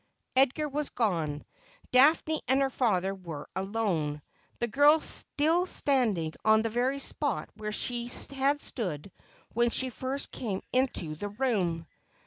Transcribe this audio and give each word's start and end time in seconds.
Edgar 0.35 0.67
was 0.67 0.89
gone. 0.89 1.45
Daphne 1.91 2.41
and 2.47 2.59
her 2.59 2.71
father 2.71 3.13
were 3.13 3.47
alone, 3.55 4.23
the 4.57 4.67
girl 4.67 4.99
still 4.99 5.67
standing 5.67 6.33
on 6.43 6.63
the 6.63 6.69
very 6.71 6.97
spot 6.97 7.51
where 7.53 7.71
she 7.71 8.09
had 8.31 8.59
stood 8.61 9.11
when 9.53 9.69
she 9.69 9.91
first 9.91 10.31
came 10.31 10.63
into 10.73 11.13
the 11.13 11.29
room. 11.29 11.85